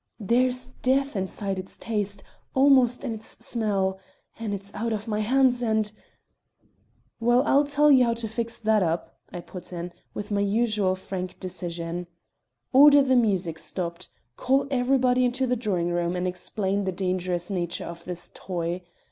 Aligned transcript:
There's 0.19 0.69
death 0.81 1.15
in 1.15 1.25
its 1.27 1.77
taste, 1.77 2.23
almost 2.55 3.03
in 3.05 3.13
its 3.13 3.37
smell; 3.45 3.99
and 4.39 4.51
it's 4.51 4.73
out 4.73 4.93
of 4.93 5.07
my 5.07 5.19
hands 5.19 5.61
and" 5.61 5.91
"Well, 7.19 7.43
I'll 7.45 7.65
tell 7.65 7.91
you 7.91 8.05
how 8.05 8.15
to 8.15 8.27
fix 8.27 8.59
that 8.61 8.81
up," 8.81 9.19
I 9.31 9.41
put 9.41 9.71
in, 9.71 9.93
with 10.15 10.31
my 10.31 10.41
usual 10.41 10.95
frank 10.95 11.39
decision. 11.39 12.07
"Order 12.73 13.03
the 13.03 13.15
music 13.15 13.59
stopped; 13.59 14.09
call 14.37 14.65
everybody 14.71 15.23
into 15.23 15.45
the 15.45 15.55
drawing 15.55 15.91
room 15.91 16.15
and 16.15 16.27
explain 16.27 16.85
the 16.85 16.91
dangerous 16.91 17.51
nature 17.51 17.85
of 17.85 18.03
this 18.05 18.31
toy. 18.33 18.81